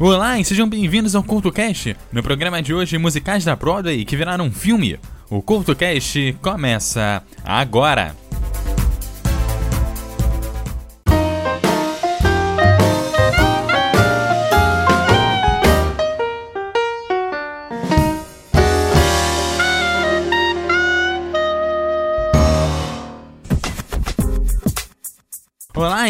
[0.00, 1.96] Olá e sejam bem-vindos ao CultoCast.
[2.10, 4.98] No programa de hoje, musicais da Broadway que viraram um filme.
[5.30, 8.21] O CultoCast começa agora.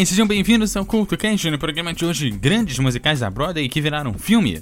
[0.03, 3.81] E sejam bem-vindos ao Culto Cast, no programa de hoje, grandes musicais da Broadway que
[3.81, 4.61] viraram filme.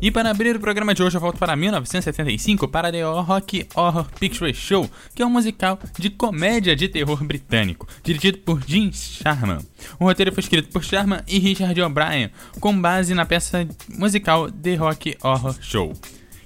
[0.00, 4.06] E para abrir o programa de hoje eu volto para 1975 para The Rock Horror
[4.18, 9.58] Picture Show, que é um musical de comédia de terror britânico, dirigido por Jim Sharman.
[10.00, 14.76] O roteiro foi escrito por Sharman e Richard O'Brien, com base na peça musical The
[14.76, 15.92] Rock Horror Show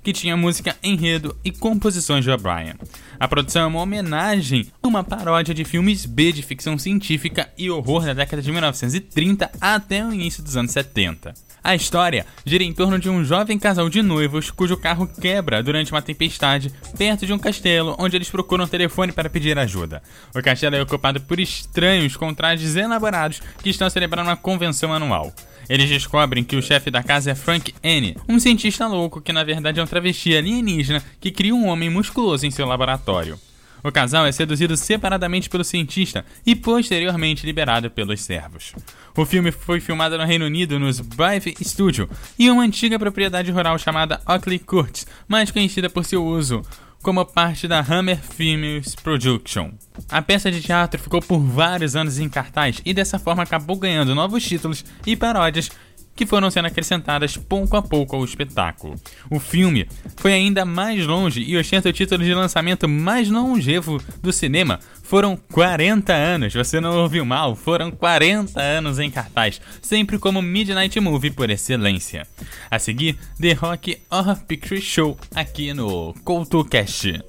[0.06, 2.77] que tinha música, enredo e composições de O'Brien.
[3.19, 7.69] A produção é uma homenagem a uma paródia de filmes B de ficção científica e
[7.69, 11.34] horror da década de 1930 até o início dos anos 70.
[11.60, 15.90] A história gira em torno de um jovem casal de noivos cujo carro quebra durante
[15.90, 20.01] uma tempestade perto de um castelo onde eles procuram um telefone para pedir ajuda.
[20.32, 25.34] O castelo é ocupado por estranhos com trajes elaborados que estão celebrando uma convenção anual.
[25.68, 29.45] Eles descobrem que o chefe da casa é Frank N, um cientista louco que na
[29.45, 33.38] verdade é um travesti alienígena que cria um homem musculoso em seu laboratório.
[33.82, 38.72] O casal é seduzido separadamente pelo cientista e posteriormente liberado pelos servos.
[39.16, 43.78] O filme foi filmado no Reino Unido nos Brive Studio e uma antiga propriedade rural
[43.78, 46.62] chamada Oakley Court, mais conhecida por seu uso
[47.02, 49.73] como parte da Hammer Films Production.
[50.09, 54.15] A peça de teatro ficou por vários anos em cartaz e dessa forma acabou ganhando
[54.15, 55.71] novos títulos e paródias
[56.16, 58.96] que foram sendo acrescentadas pouco a pouco ao espetáculo.
[59.30, 59.86] O filme
[60.16, 64.81] foi ainda mais longe e ostenta o título de lançamento mais longevo do cinema.
[65.03, 70.98] Foram 40 anos, você não ouviu mal, foram 40 anos em cartaz, sempre como Midnight
[70.98, 72.26] Movie por excelência.
[72.70, 77.22] A seguir, The Rock Horror Picture Show aqui no CoutoCast.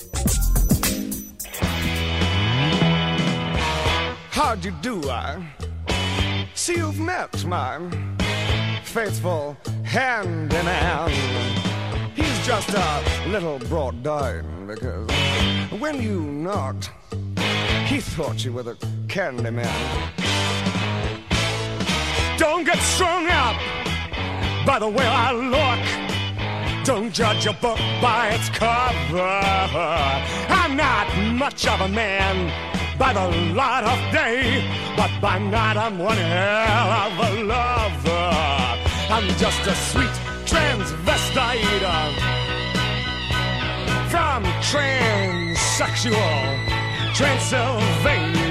[4.34, 5.38] How'd you do, I
[6.54, 7.80] see you've met my
[8.88, 11.12] faithful hand in hand.
[12.16, 15.10] He's just a little brought down because
[15.80, 16.90] when you knocked,
[17.86, 18.78] he thought you were the
[19.10, 20.14] candy man.
[22.38, 23.58] Don't get strung up
[24.66, 26.86] by the way I look.
[26.86, 29.42] Don't judge a book by its cover.
[30.62, 32.36] I'm not much of a man
[32.98, 34.64] by the light of day,
[34.96, 38.57] but by night I'm one hell of a lover.
[39.10, 40.12] I'm just a sweet
[40.46, 41.64] transvestite
[44.10, 45.56] from transsexual
[47.16, 48.44] Transylvania.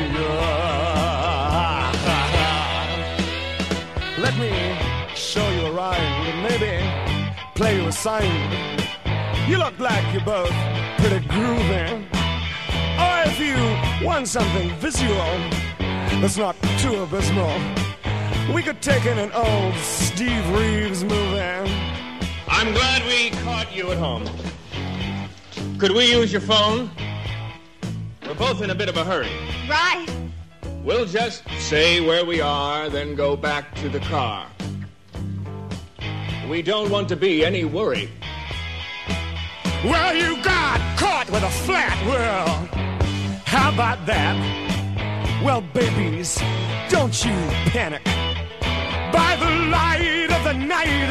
[4.18, 4.78] Let me
[5.14, 6.80] show you a rhyme and maybe
[7.54, 8.24] play you a sign.
[9.46, 10.54] You look like you're both
[10.96, 12.02] pretty groovy.
[12.98, 13.56] Or if you
[14.06, 15.38] want something visual
[16.22, 17.85] that's not too abysmal.
[18.54, 21.40] We could take in an old Steve Reeves movie.
[22.48, 24.24] I'm glad we caught you at home.
[25.78, 26.88] Could we use your phone?
[28.24, 29.32] We're both in a bit of a hurry.
[29.68, 30.06] Right.
[30.84, 34.46] We'll just say where we are, then go back to the car.
[36.48, 38.08] We don't want to be any worry.
[39.84, 42.68] Well, you got caught with a flat world.
[43.44, 45.42] How about that?
[45.44, 46.40] Well, babies,
[46.88, 47.32] don't you
[47.70, 48.15] panic.
[49.12, 51.10] By the light of the night,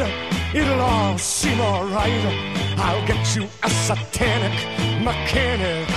[0.54, 2.24] it'll all seem alright.
[2.78, 4.52] I'll get you a satanic
[5.02, 5.88] mechanic.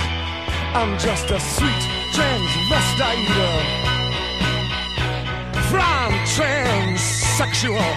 [0.74, 1.82] I'm just a sweet
[2.14, 3.90] transvestite
[5.70, 7.94] from transsexual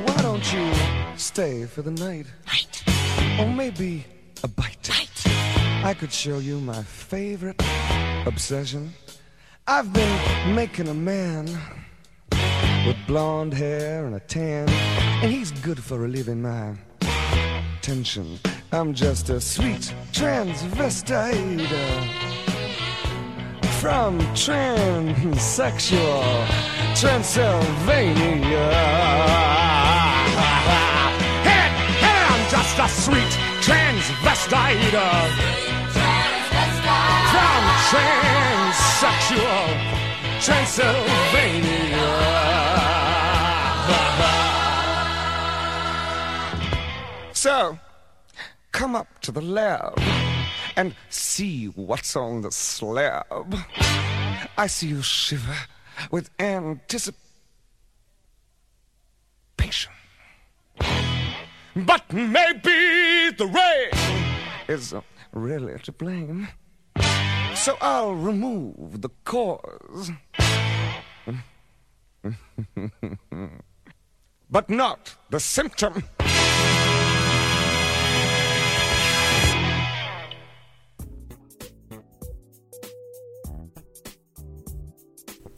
[0.06, 0.72] Why don't you
[1.16, 2.26] stay for the night?
[2.46, 2.84] Night.
[3.38, 4.04] Or maybe
[4.42, 4.88] a bite.
[4.88, 5.09] Night.
[5.82, 7.58] I could show you my favorite
[8.26, 8.92] obsession.
[9.66, 11.46] I've been making a man
[12.86, 16.74] with blonde hair and a tan, and he's good for relieving my
[17.80, 18.38] tension.
[18.72, 22.04] I'm just a sweet transvestite uh,
[23.80, 26.46] from transsexual
[26.94, 28.70] Transylvania.
[31.42, 31.70] Hey,
[32.04, 33.32] hey, I'm just a sweet
[33.62, 35.69] transvestite.
[37.90, 39.66] Transsexual
[40.40, 42.10] Transylvania.
[47.32, 47.78] So,
[48.70, 49.98] come up to the lab
[50.76, 53.56] and see what's on the slab.
[54.56, 55.56] I see you shiver
[56.12, 57.18] with anticipation.
[61.74, 63.90] But maybe the rain
[64.68, 64.94] is
[65.32, 66.46] really to blame.
[67.60, 70.10] So I'll remove the cause.
[74.50, 76.02] but not the symptom.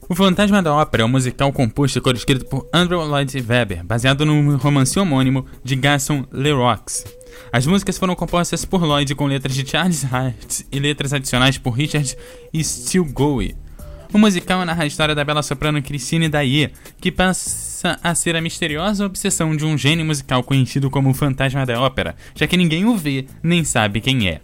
[0.09, 4.25] O Fantasma da Ópera é um musical composto e co-escrito por Andrew Lloyd Webber, baseado
[4.25, 7.22] no romance homônimo de Gaston Leroux.
[7.51, 11.71] As músicas foram compostas por Lloyd com letras de Charles Hart e letras adicionais por
[11.71, 12.15] Richard
[12.53, 13.55] Stilgoe.
[14.11, 18.41] O musical narra a história da bela soprano Christine Daye, que passa a ser a
[18.41, 22.85] misteriosa obsessão de um gênio musical conhecido como o Fantasma da Ópera, já que ninguém
[22.85, 24.41] o vê nem sabe quem é.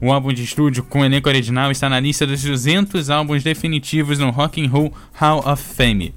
[0.00, 4.18] O álbum de estúdio com o elenco original está na lista dos 200 álbuns definitivos
[4.18, 6.12] no Rock and Roll Hall of Fame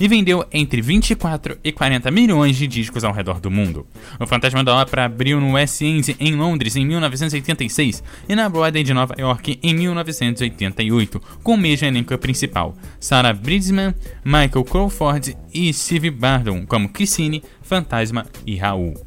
[0.00, 3.86] e vendeu entre 24 e 40 milhões de discos ao redor do mundo.
[4.20, 8.82] O Fantasma da Ópera abriu no West End em Londres em 1986 e na Broadway
[8.82, 13.94] de Nova York em 1988, com o mesmo elenco principal: Sarah Bridgman,
[14.24, 19.05] Michael Crawford e Steve Bardon como Christine, Fantasma e Raul.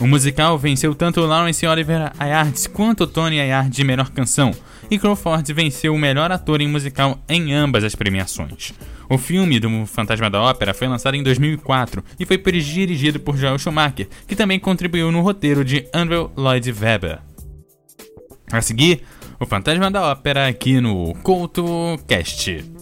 [0.00, 4.52] O musical venceu tanto Lawrence Oliver Ayards quanto Tony Ayard de melhor canção,
[4.88, 8.72] e Crawford venceu o melhor ator em musical em ambas as premiações.
[9.10, 13.58] O filme do Fantasma da Ópera foi lançado em 2004 e foi dirigido por Joel
[13.58, 17.18] Schumacher, que também contribuiu no roteiro de Andrew Lloyd Webber.
[18.52, 19.02] A seguir,
[19.40, 22.77] o Fantasma da Ópera aqui no Couto Cast.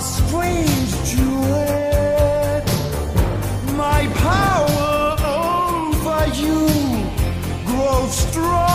[0.00, 2.66] Strange duet.
[3.76, 6.68] My power over you
[7.66, 8.69] grows stronger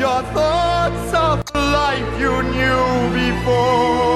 [0.00, 4.09] your thoughts of the life you knew before.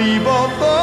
[0.00, 0.79] leave off the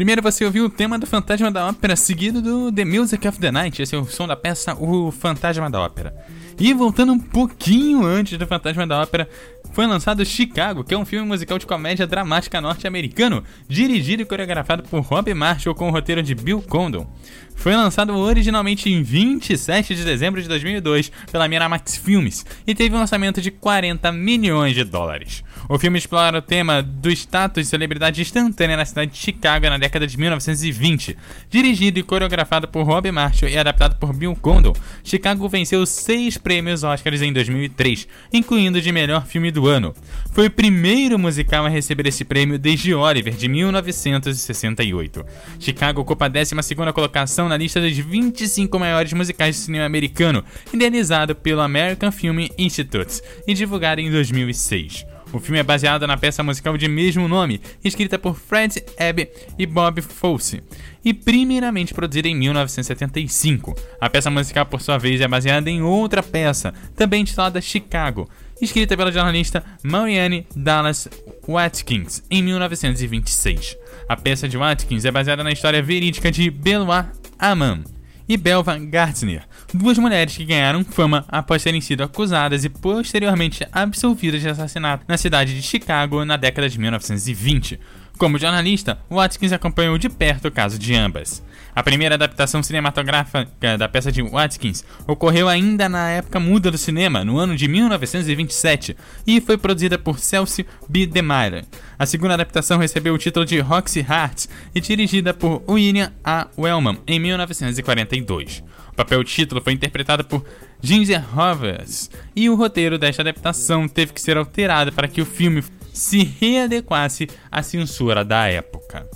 [0.00, 3.52] Primeiro você ouviu o tema do Fantasma da Ópera, seguido do The Music of the
[3.52, 6.16] Night, esse é o som da peça O Fantasma da Ópera.
[6.58, 9.28] E voltando um pouquinho antes do Fantasma da Ópera,
[9.74, 14.84] foi lançado Chicago, que é um filme musical de comédia dramática norte-americano, dirigido e coreografado
[14.84, 17.06] por Rob Marshall com o roteiro de Bill Condon.
[17.54, 22.98] Foi lançado originalmente em 27 de dezembro de 2002 pela Miramax Filmes e teve um
[22.98, 25.44] lançamento de 40 milhões de dólares.
[25.68, 29.78] O filme explora o tema do status de celebridade instantânea na cidade de Chicago na
[29.78, 31.16] década de 1920.
[31.48, 34.72] Dirigido e coreografado por Rob Marshall e adaptado por Bill Condon,
[35.04, 39.94] Chicago venceu seis prêmios Oscars em 2003, incluindo de melhor filme do ano.
[40.32, 45.24] Foi o primeiro musical a receber esse prêmio desde Oliver, de 1968.
[45.58, 46.54] Chicago ocupa a 12
[46.94, 53.20] colocação na lista dos 25 maiores musicais de cinema americano, idealizado pelo American Film Institute
[53.46, 55.04] e divulgado em 2006.
[55.32, 59.64] O filme é baseado na peça musical de mesmo nome, escrita por Fred Ebb e
[59.64, 60.62] Bob Fosse,
[61.04, 63.76] e primeiramente produzida em 1975.
[64.00, 68.28] A peça musical, por sua vez, é baseada em outra peça, também intitulada Chicago,
[68.60, 71.08] escrita pela jornalista Marianne Dallas
[71.46, 73.76] Watkins em 1926.
[74.08, 77.08] A peça de Watkins é baseada na história verídica de Benoit
[77.38, 77.84] Aman
[78.30, 79.42] e Belva Gartner,
[79.74, 85.18] duas mulheres que ganharam fama após terem sido acusadas e posteriormente absolvidas de assassinato na
[85.18, 87.80] cidade de Chicago na década de 1920.
[88.20, 91.42] Como jornalista, Watkins acompanhou de perto o caso de ambas.
[91.74, 97.24] A primeira adaptação cinematográfica da peça de Watkins ocorreu ainda na época muda do cinema,
[97.24, 98.94] no ano de 1927,
[99.26, 101.06] e foi produzida por Celso B.
[101.06, 101.64] DeMaira.
[101.98, 106.46] A segunda adaptação recebeu o título de Roxy Hart e dirigida por William A.
[106.58, 108.62] Wellman em 1942.
[108.90, 110.44] O papel título foi interpretado por
[110.82, 115.64] Ginger Rovers, e o roteiro desta adaptação teve que ser alterado para que o filme
[116.00, 119.06] se readequasse à censura da época.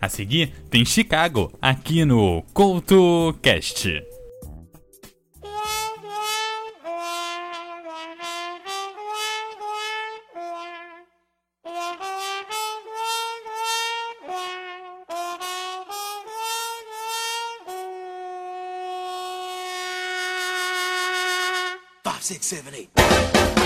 [0.00, 4.02] A seguir, tem Chicago aqui no CoutoCast.
[22.02, 23.59] Five, six, seven, eight.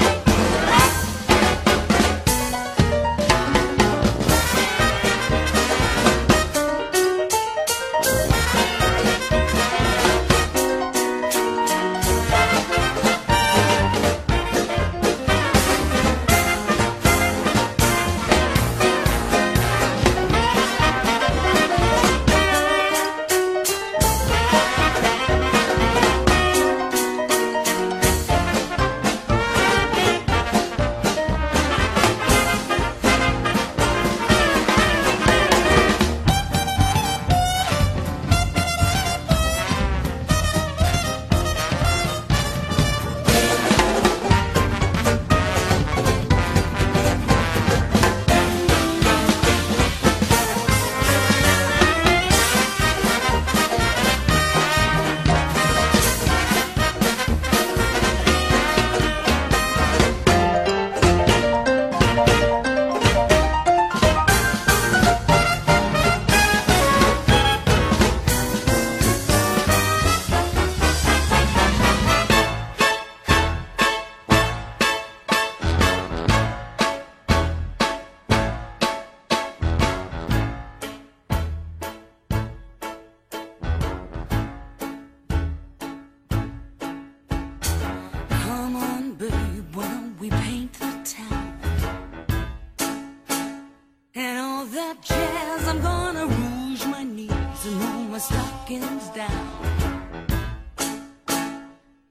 [95.54, 97.30] Jazz, I'm gonna rouge my knees
[97.66, 99.48] and roll my stockings down.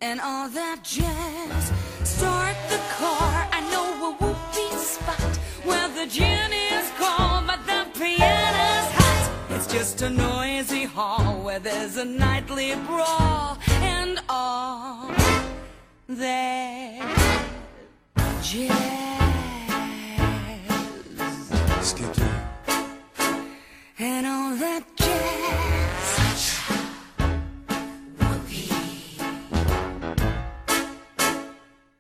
[0.02, 1.72] And all that jazz,
[2.04, 3.48] start the car.
[3.52, 9.32] I know a whoopee spot where the gin is cold, but the piano's hot.
[9.52, 15.12] It's just a noisy hall where there's a nightly brawl and all
[16.10, 17.00] that
[18.42, 19.24] jazz.
[21.82, 22.33] Skip
[24.06, 26.60] And all that jazz.
[28.20, 28.70] Whoopee.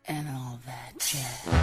[0.09, 1.62] And all that jazz.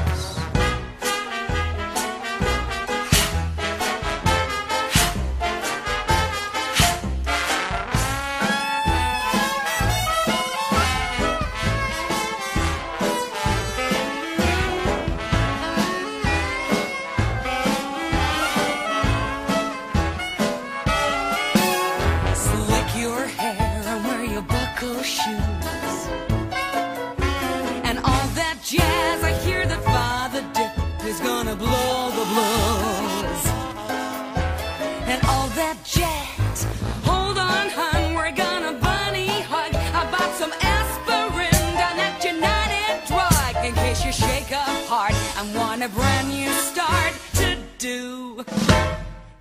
[47.80, 48.44] Do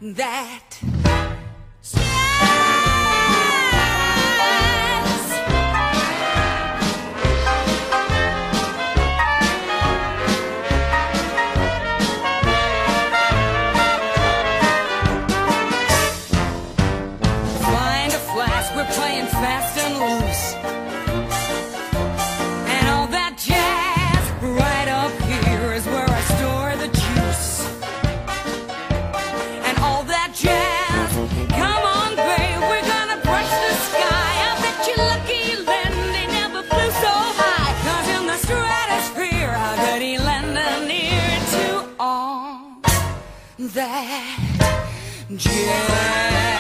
[0.02, 0.79] that.
[44.00, 44.40] Jack.
[45.36, 46.59] Jack.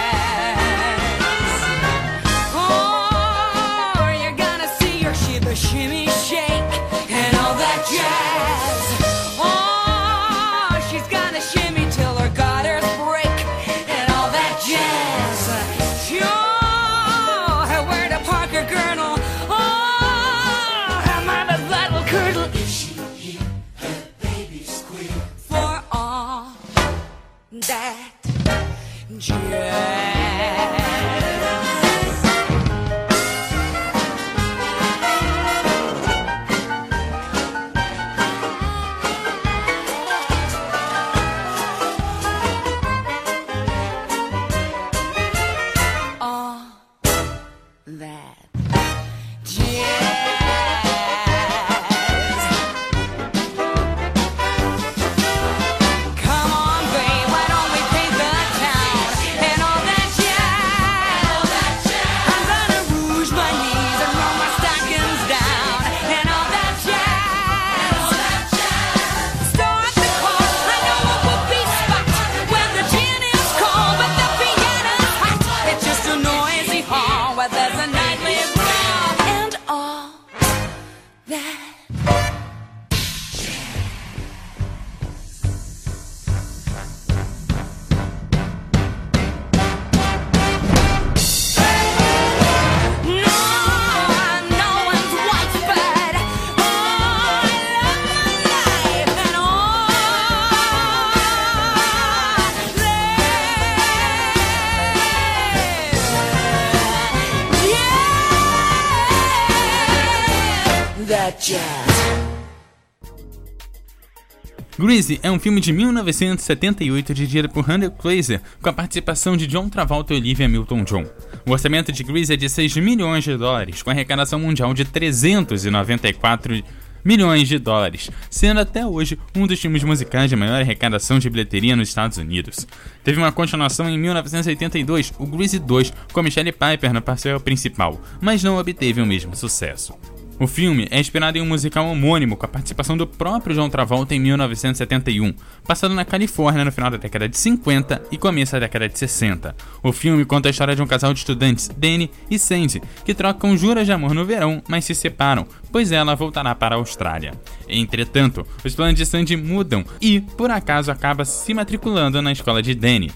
[114.79, 119.67] Greasy é um filme de 1978 dirigido por Randall Kleiser, com a participação de John
[119.67, 121.05] Travolta e Olivia Newton-John.
[121.45, 126.63] O orçamento de Greasy é de 6 milhões de dólares, com arrecadação mundial de 394
[127.03, 131.75] milhões de dólares, sendo até hoje um dos filmes musicais de maior arrecadação de bilheteria
[131.75, 132.65] nos Estados Unidos.
[133.03, 138.43] Teve uma continuação em 1982, o Greasy 2, com Michelle Piper no papel principal, mas
[138.43, 139.93] não obteve o mesmo sucesso.
[140.39, 144.15] O filme é inspirado em um musical homônimo com a participação do próprio John Travolta
[144.15, 145.33] em 1971,
[145.67, 149.53] passado na Califórnia no final da década de 50 e começo da década de 60.
[149.83, 153.57] O filme conta a história de um casal de estudantes, Danny e Sandy, que trocam
[153.57, 157.33] juras de amor no verão, mas se separam, pois ela voltará para a Austrália.
[157.67, 162.73] Entretanto, os planos de Sandy mudam e, por acaso, acaba se matriculando na escola de
[162.73, 163.11] Danny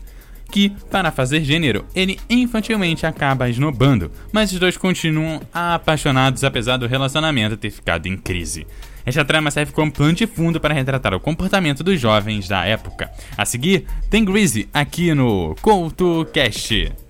[0.53, 6.85] que, para fazer gênero, ele infantilmente acaba esnobando, mas os dois continuam apaixonados apesar do
[6.85, 8.67] relacionamento ter ficado em crise.
[9.03, 13.09] Esta trama serve como plano de fundo para retratar o comportamento dos jovens da época.
[13.35, 17.02] A seguir, tem Greasy aqui no CoutoCast.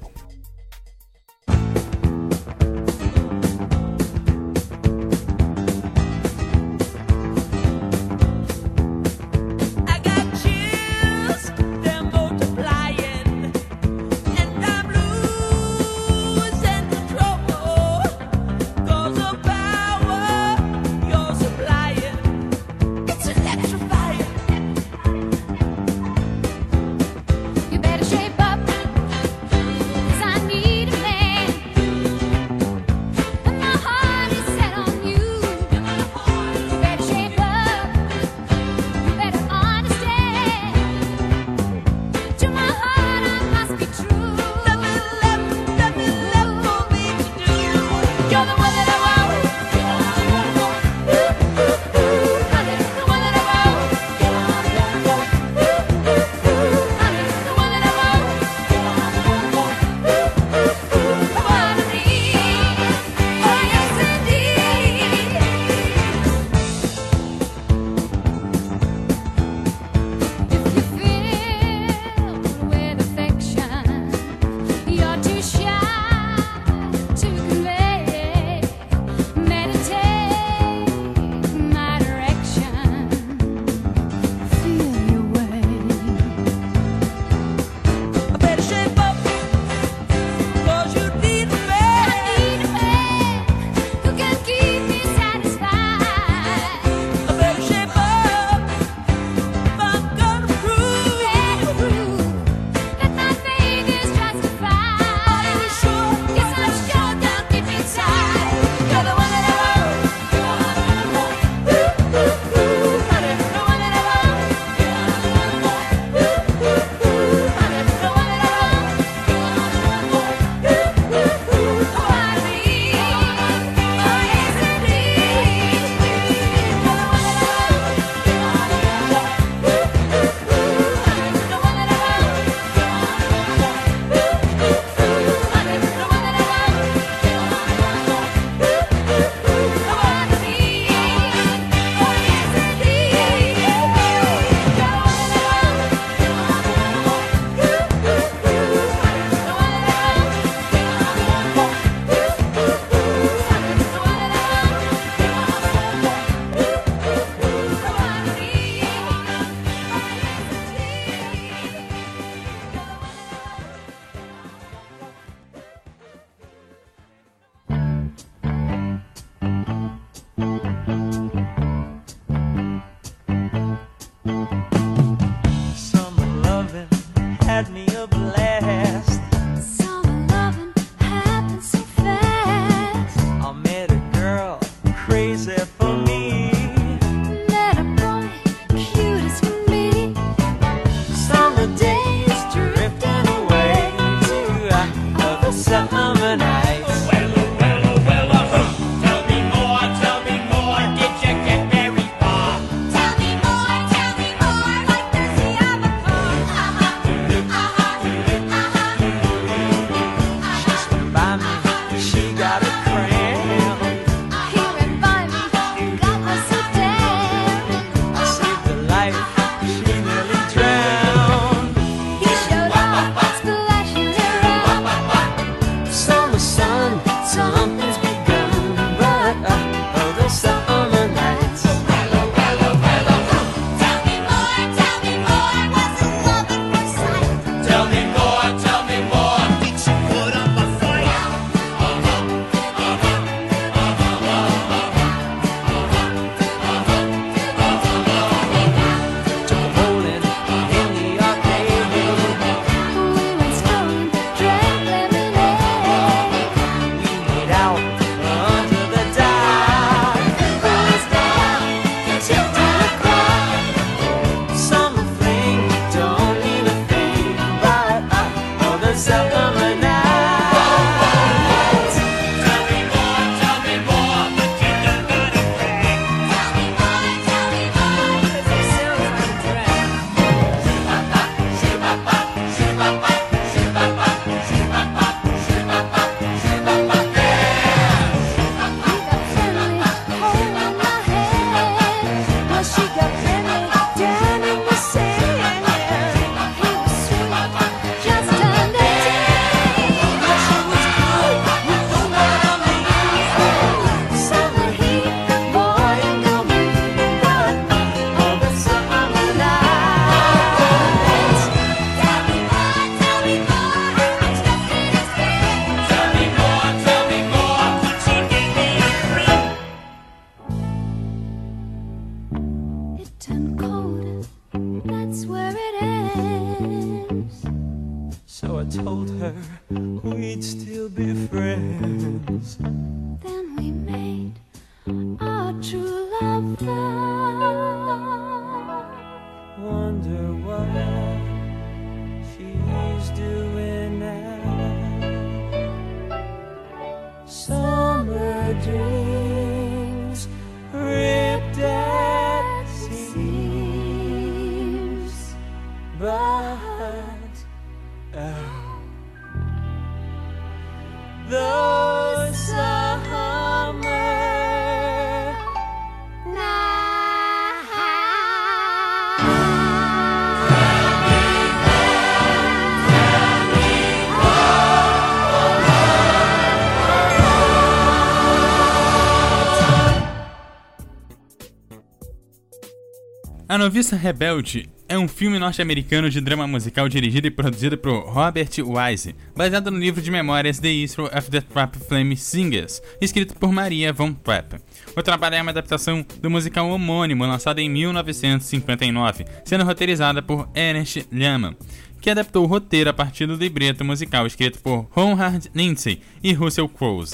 [383.54, 388.50] A Noviça Rebelde é um filme norte-americano de drama musical dirigido e produzido por Robert
[388.58, 393.52] Wise, baseado no livro de memórias The History of the Trap Flame Singers, escrito por
[393.52, 394.56] Maria Von Trapp.
[394.98, 401.06] O trabalho é uma adaptação do musical homônimo lançado em 1959, sendo roteirizada por Ernest
[401.12, 401.56] Lehman,
[402.02, 406.68] que adaptou o roteiro a partir do libreto musical escrito por Howard Lindsay e Russell
[406.68, 407.06] Crowe.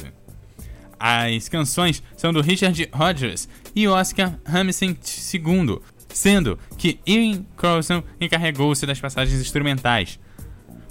[0.97, 4.97] As canções são do Richard Rodgers e Oscar Hammerstein
[5.33, 5.79] II,
[6.13, 10.19] sendo que Ian Carlson encarregou-se das passagens instrumentais.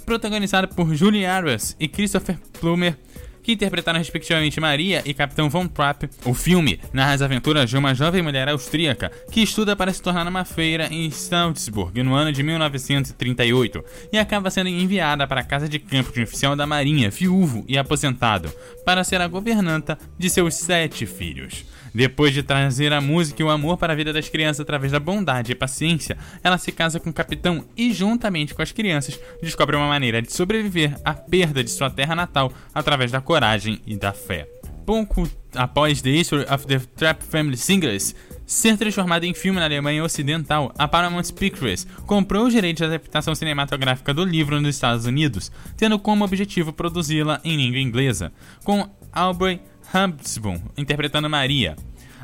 [0.05, 2.97] Protagonizado por Julie Arras e Christopher Plummer,
[3.43, 7.95] que interpretaram respectivamente Maria e Capitão Von Trapp, o filme narra as aventuras de uma
[7.95, 12.43] jovem mulher austríaca que estuda para se tornar uma feira em Salzburg no ano de
[12.43, 17.09] 1938 e acaba sendo enviada para a casa de campo de um oficial da Marinha,
[17.09, 18.53] viúvo e aposentado,
[18.85, 21.65] para ser a governanta de seus sete filhos.
[21.93, 24.99] Depois de trazer a música e o amor para a vida das crianças através da
[24.99, 29.75] bondade e paciência, ela se casa com o capitão e, juntamente com as crianças, descobre
[29.75, 34.13] uma maneira de sobreviver à perda de sua terra natal através da coragem e da
[34.13, 34.47] fé.
[34.85, 38.15] Pouco após The History of the Trap Family Singers
[38.49, 43.35] ser transformado em filme na Alemanha Ocidental, a Paramount Pictures comprou os direitos de adaptação
[43.35, 48.31] cinematográfica do livro nos Estados Unidos, tendo como objetivo produzi-la em língua inglesa,
[48.63, 49.61] com Aubrey
[49.93, 51.75] Hubsbon interpretando Maria.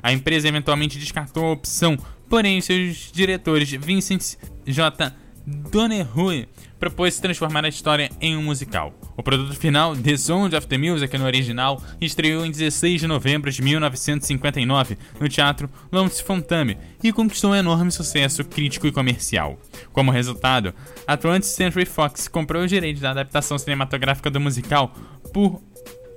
[0.02, 1.98] A empresa eventualmente descartou a opção,
[2.30, 5.14] porém seus diretores Vincent J.
[5.48, 6.48] Donahue
[6.80, 8.94] propôs transformar a história em um musical.
[9.16, 13.52] O produto final, The Sound of the Music no original, estreou em 16 de novembro
[13.52, 19.60] de 1959 no teatro Lance Fontame e conquistou um enorme sucesso crítico e comercial.
[19.94, 20.74] Como resultado,
[21.08, 24.94] a 20th Century Fox comprou os direitos da adaptação cinematográfica do musical
[25.32, 25.62] por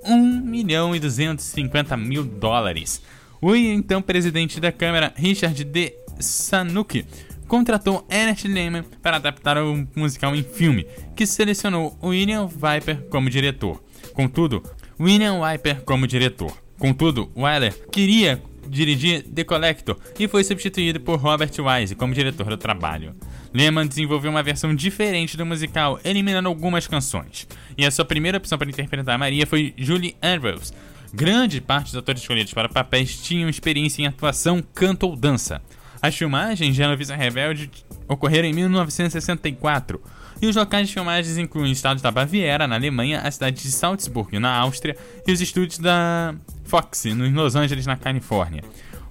[0.03, 3.01] 1 milhão e 250 mil dólares.
[3.41, 5.93] O então presidente da Câmara, Richard D.
[6.19, 7.05] Sanuki,
[7.47, 10.85] contratou Ernest Lehman para adaptar o musical em filme,
[11.15, 13.81] que selecionou William Viper como diretor.
[14.13, 14.61] Contudo,
[14.99, 16.51] William Viper como diretor.
[16.77, 22.57] Contudo, Wyler queria dirigir The Collector e foi substituído por Robert Wise como diretor do
[22.57, 23.15] trabalho.
[23.53, 27.47] Lehman desenvolveu uma versão diferente do musical, eliminando algumas canções.
[27.77, 30.73] E a sua primeira opção para interpretar Maria foi Julie Andrews.
[31.13, 35.61] Grande parte dos atores escolhidos para papéis tinham experiência em atuação, canto ou dança.
[36.01, 37.69] As filmagens de Noviça Rebelde
[38.07, 40.01] ocorreram em 1964,
[40.41, 43.71] e os locais de filmagens incluem o estado da Baviera, na Alemanha, a cidade de
[43.71, 48.63] Salzburg, na Áustria, e os estúdios da Fox, em Los Angeles, na Califórnia.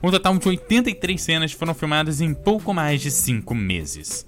[0.02, 4.27] Um total de 83 cenas foram filmadas em pouco mais de 5 meses.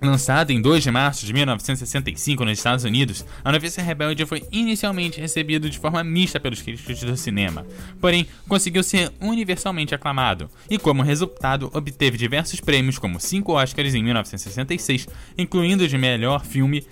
[0.00, 5.20] Lançado em 2 de março de 1965 nos Estados Unidos, A Noviça Rebelde foi inicialmente
[5.20, 7.66] recebido de forma mista pelos críticos do cinema,
[8.00, 14.04] porém conseguiu ser universalmente aclamado, e como resultado obteve diversos prêmios como 5 Oscars em
[14.04, 16.86] 1966, incluindo de melhor filme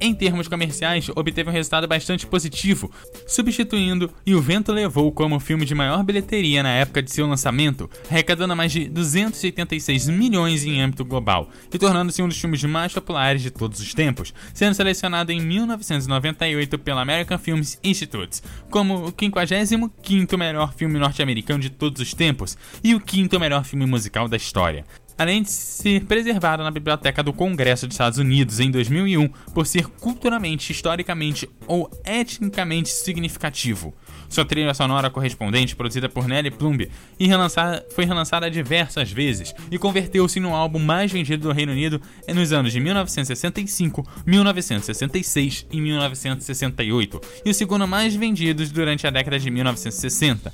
[0.00, 2.90] Em termos comerciais, obteve um resultado bastante positivo,
[3.26, 7.26] substituindo E o Vento Levou como o filme de maior bilheteria na época de seu
[7.26, 12.92] lançamento, arrecadando mais de 286 milhões em âmbito global e tornando-se um dos filmes mais
[12.92, 19.12] populares de todos os tempos, sendo selecionado em 1998 pela American Films Institute como o
[19.12, 24.36] 55º melhor filme norte-americano de todos os tempos e o quinto melhor filme musical da
[24.36, 24.84] história
[25.16, 29.86] além de ser preservado na Biblioteca do Congresso dos Estados Unidos em 2001 por ser
[29.86, 33.94] culturalmente, historicamente ou etnicamente significativo.
[34.28, 36.90] Sua trilha sonora correspondente, produzida por Nelly Plumb,
[37.20, 42.00] e relançada, foi relançada diversas vezes e converteu-se no álbum mais vendido do Reino Unido
[42.34, 49.38] nos anos de 1965, 1966 e 1968, e o segundo mais vendido durante a década
[49.38, 50.52] de 1960.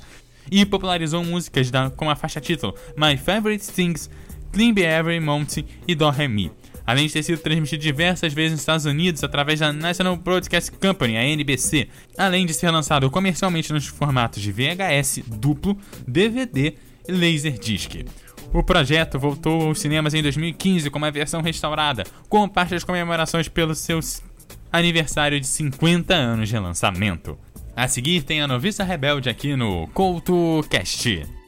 [0.49, 4.09] E popularizou músicas da, como a faixa título My Favorite Things
[4.51, 6.51] Climb Every Mountain e Do Re Mi.
[6.85, 11.15] Além de ter sido transmitido diversas vezes nos Estados Unidos através da National Broadcast Company,
[11.17, 11.87] a NBC,
[12.17, 15.77] além de ser lançado comercialmente nos formatos de VHS, duplo,
[16.07, 16.73] DVD
[17.07, 18.05] e Laserdisc.
[18.53, 23.47] O projeto voltou aos cinemas em 2015 com uma versão restaurada, como parte das comemorações
[23.47, 23.99] pelo seu
[24.71, 27.37] aniversário de 50 anos de lançamento.
[27.75, 31.40] A seguir tem a Noviça Rebelde aqui no CoutoCast.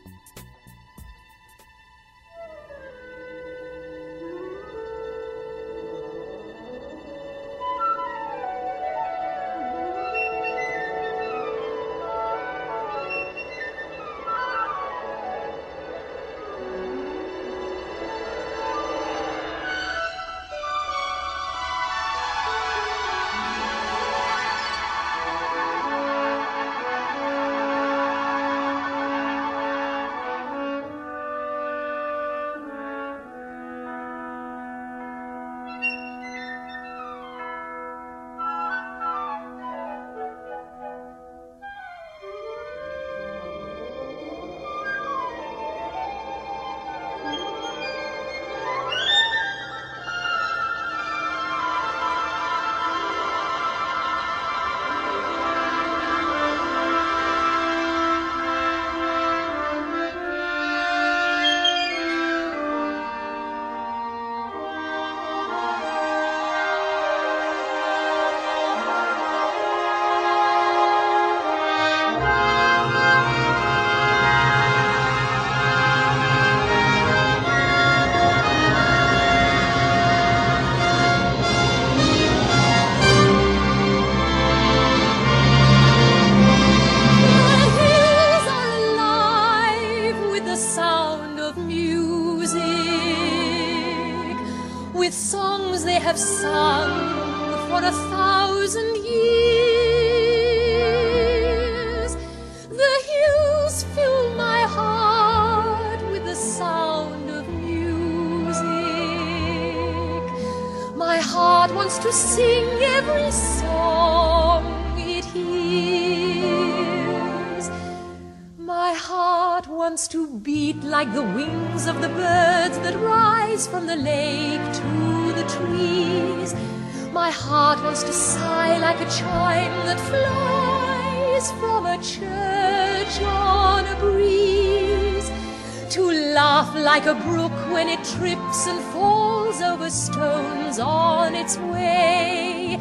[138.94, 142.78] Falls over stones on its way,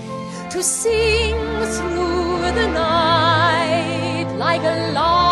[0.50, 1.36] to sing
[1.74, 5.31] through the night like a lark